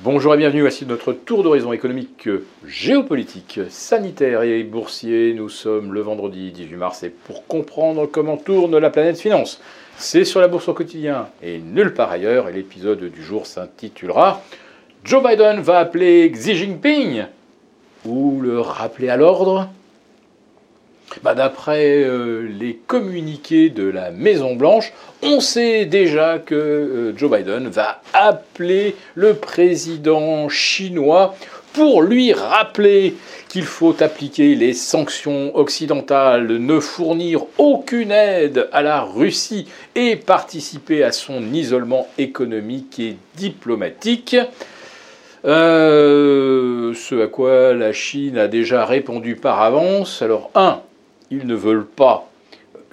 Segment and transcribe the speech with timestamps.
[0.00, 2.28] Bonjour et bienvenue, voici notre tour d'horizon économique,
[2.64, 5.34] géopolitique, sanitaire et boursier.
[5.34, 9.60] Nous sommes le vendredi 18 mars et pour comprendre comment tourne la planète finance,
[9.96, 12.48] c'est sur la bourse au quotidien et nulle part ailleurs.
[12.48, 14.40] Et l'épisode du jour s'intitulera
[15.02, 17.24] Joe Biden va appeler Xi Jinping
[18.04, 19.68] ou le rappeler à l'ordre
[21.22, 27.30] bah, D'après euh, les communiqués de la Maison Blanche, on sait déjà que euh, Joe
[27.30, 31.34] Biden va appeler le président chinois
[31.72, 33.14] pour lui rappeler
[33.48, 41.04] qu'il faut appliquer les sanctions occidentales, ne fournir aucune aide à la Russie et participer
[41.04, 44.36] à son isolement économique et diplomatique.
[45.44, 50.20] Euh, ce à quoi la Chine a déjà répondu par avance.
[50.20, 50.80] Alors, un,
[51.30, 52.28] ils ne veulent pas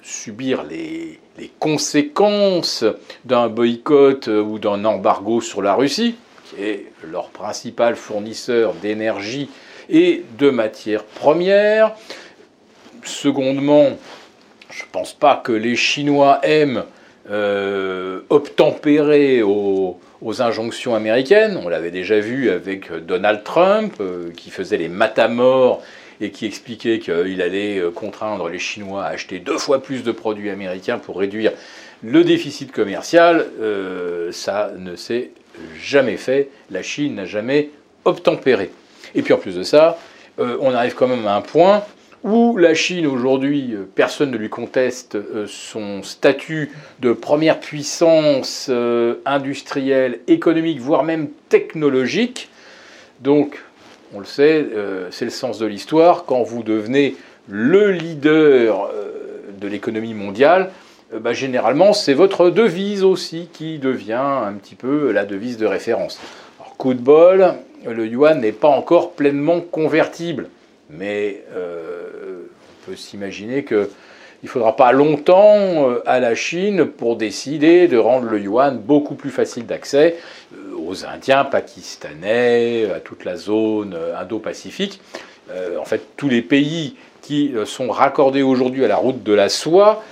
[0.02, 1.20] subir les,
[1.58, 2.84] conséquences
[3.24, 6.14] d'un boycott ou d'un embargo sur la Russie,
[6.44, 9.50] qui est leur principal fournisseur d'énergie
[9.90, 11.94] et de matières premières.
[13.04, 13.98] Secondement,
[14.70, 16.84] je ne pense pas que les Chinois aiment
[17.30, 19.98] euh, obtempérer aux,
[20.38, 21.60] injonctions américaines.
[21.62, 25.82] On l'avait déjà vu avec Donald Trump, euh, qui faisait les matamores
[26.20, 30.12] et qui expliquait qu'il allait euh, contraindre les Chinois à acheter deux fois plus de
[30.12, 31.52] produits américains pour réduire
[32.02, 35.30] le déficit commercial, euh, ça ne s'est
[35.80, 36.50] jamais fait.
[36.70, 37.70] La Chine n'a jamais
[38.04, 38.70] obtempéré.
[39.14, 39.98] Et puis en plus de ça,
[40.38, 41.82] euh, on arrive quand même à un point
[42.22, 48.68] où la Chine aujourd'hui, personne ne lui conteste son statut de première puissance
[49.24, 52.48] industrielle, économique, voire même technologique.
[53.20, 53.60] Donc
[54.16, 56.24] on le sait, euh, c'est le sens de l'histoire.
[56.24, 57.16] Quand vous devenez
[57.48, 59.10] le leader euh,
[59.60, 60.70] de l'économie mondiale,
[61.12, 65.66] euh, bah, généralement, c'est votre devise aussi qui devient un petit peu la devise de
[65.66, 66.18] référence.
[66.58, 67.54] Alors, coup de bol,
[67.86, 70.48] le yuan n'est pas encore pleinement convertible,
[70.88, 73.86] mais on peut s'imaginer qu'il
[74.42, 79.30] ne faudra pas longtemps à la Chine pour décider de rendre le yuan beaucoup plus
[79.30, 80.16] facile d'accès
[80.86, 85.00] aux Indiens, Pakistanais, à toute la zone euh, Indo-Pacifique.
[85.50, 89.32] Euh, en fait, tous les pays qui euh, sont raccordés aujourd'hui à la route de
[89.32, 90.02] la soie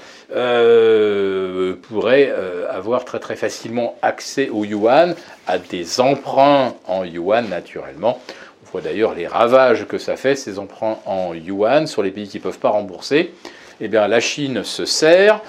[1.89, 2.33] pourraient
[2.69, 5.15] avoir très très facilement accès au yuan,
[5.47, 8.21] à des emprunts en yuan naturellement.
[8.65, 12.27] On voit d'ailleurs les ravages que ça fait, ces emprunts en yuan, sur les pays
[12.27, 13.33] qui ne peuvent pas rembourser.
[13.81, 15.41] Eh bien, la Chine se sert.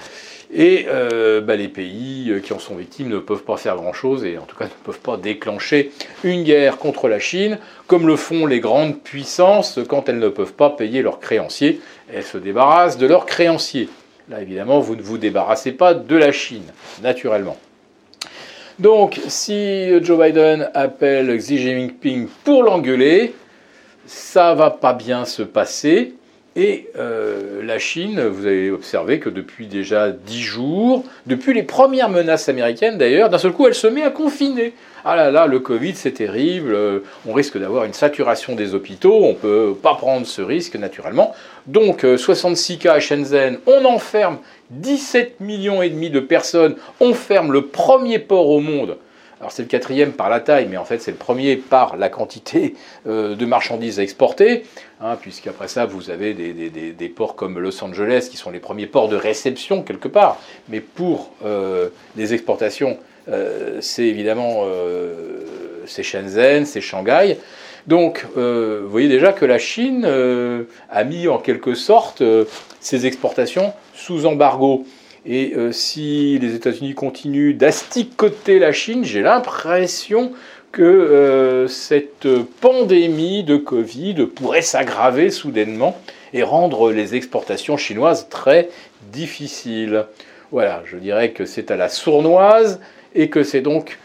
[0.52, 4.24] Et euh, bah, les pays euh, qui en sont victimes ne peuvent pas faire grand-chose
[4.24, 5.90] et en tout cas ne peuvent pas déclencher
[6.22, 10.52] une guerre contre la Chine, comme le font les grandes puissances quand elles ne peuvent
[10.52, 11.80] pas payer leurs créanciers.
[12.12, 13.88] Elles se débarrassent de leurs créanciers.
[14.28, 17.56] Là, évidemment, vous ne vous débarrassez pas de la Chine, naturellement.
[18.78, 23.34] Donc, si Joe Biden appelle Xi Jinping pour l'engueuler,
[24.04, 26.14] ça va pas bien se passer.
[26.58, 32.08] Et euh, la Chine, vous avez observé que depuis déjà dix jours, depuis les premières
[32.08, 34.72] menaces américaines d'ailleurs, d'un seul coup, elle se met à confiner.
[35.04, 39.22] Ah là là, le Covid, c'est terrible, euh, on risque d'avoir une saturation des hôpitaux,
[39.22, 41.34] on ne peut pas prendre ce risque naturellement.
[41.66, 44.38] Donc 66 euh, cas à Shenzhen, on enferme
[44.70, 48.96] 17 millions et demi de personnes, on ferme le premier port au monde
[49.40, 52.08] alors c'est le quatrième par la taille, mais en fait c'est le premier par la
[52.08, 52.74] quantité
[53.06, 54.64] euh, de marchandises à exporter,
[55.00, 59.08] hein, puisqu'après ça vous avez des, ports comme Los Angeles qui sont les premiers ports
[59.08, 62.98] de réception quelque part, mais pour euh, les exportations
[63.28, 64.64] euh, c'est évidemment
[65.86, 67.36] Shenzhen, c'est Shanghai.
[67.86, 70.08] Donc vous voyez déjà que la Chine
[70.90, 72.22] a mis en quelque sorte
[72.80, 74.86] ses exportations sous embargo.
[75.28, 80.32] Et euh, si les États-Unis continuent d'asticoter la Chine, j'ai l'impression
[80.70, 82.28] que euh, cette
[82.60, 85.98] pandémie de Covid pourrait s'aggraver soudainement
[86.32, 88.68] et rendre les exportations chinoises très
[89.10, 90.06] difficiles.
[90.52, 92.80] Voilà, je dirais que c'est à la sournoise
[93.14, 93.98] et que c'est donc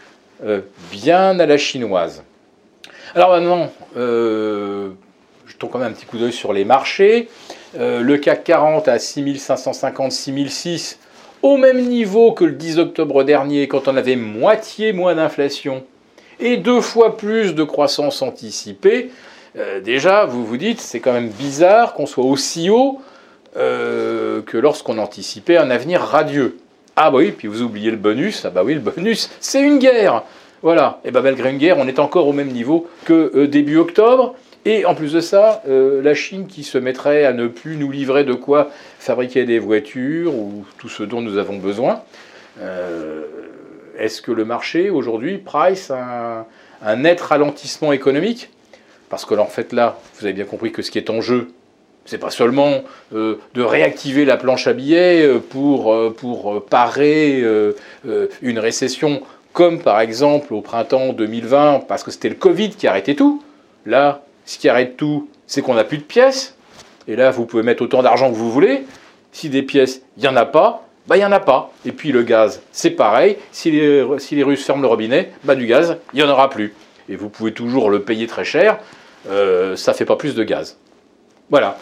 [0.44, 2.24] euh, bien à la chinoise.
[3.14, 7.28] Alors maintenant, je tombe quand même un petit coup d'œil sur les marchés.
[7.78, 10.98] le CAC 40 à 6550, 6006
[11.42, 15.84] au même niveau que le 10 octobre dernier, quand on avait moitié moins d'inflation
[16.40, 19.10] et deux fois plus de croissance anticipée,
[19.58, 23.00] euh, déjà, vous vous dites, c'est quand même bizarre qu'on soit aussi haut
[23.56, 26.56] euh, que lorsqu'on anticipait un avenir radieux.
[26.96, 29.78] Ah bah oui, puis vous oubliez le bonus, ah bah oui, le bonus, c'est une
[29.78, 30.22] guerre
[30.62, 33.78] Voilà, et bah malgré une guerre, on est encore au même niveau que euh, début
[33.78, 37.76] octobre, et en plus de ça, euh, la Chine qui se mettrait à ne plus
[37.76, 38.70] nous livrer de quoi
[39.00, 42.02] fabriquer des voitures ou tout ce dont nous avons besoin.
[42.60, 43.24] Euh,
[43.98, 48.50] est-ce que le marché aujourd'hui price un, net ralentissement économique,
[49.08, 51.48] parce que en fait là, vous avez bien compris que ce qui est en jeu,
[52.04, 52.82] c'est pas seulement
[53.12, 57.44] de réactiver la planche à billets pour parer
[58.42, 63.14] une récession comme par exemple au printemps 2020, parce que c'était le Covid qui arrêtait
[63.14, 63.42] tout.
[63.86, 66.56] Là, ce qui arrête tout, c'est qu'on n'a plus de pièces.
[67.08, 68.84] Et là, vous pouvez mettre autant d'argent que vous voulez.
[69.32, 71.72] Si des pièces, il n'y en a pas, bah il n'y en a pas.
[71.84, 73.36] Et puis le gaz, c'est pareil.
[73.50, 76.48] Si les, si les Russes ferment le robinet, bah du gaz, il n'y en aura
[76.48, 76.74] plus.
[77.08, 78.78] Et vous pouvez toujours le payer très cher.
[79.26, 79.32] ça
[79.92, 80.76] ne fait pas plus de gaz.
[81.50, 81.76] Voilà.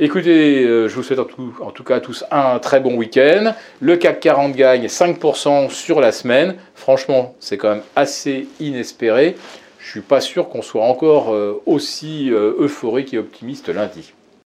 [0.00, 3.54] Écoutez, euh, je vous souhaite en tout, cas à tous un très bon week-end.
[3.80, 6.56] Le CAC 40 gagne 5% sur la semaine.
[6.74, 9.36] Franchement, c'est quand même assez inespéré.
[9.78, 14.14] Je ne suis pas sûr qu'on soit encore euh, aussi euh, euphorique et optimiste lundi.